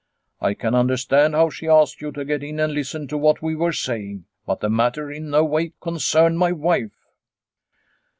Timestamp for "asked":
1.67-2.01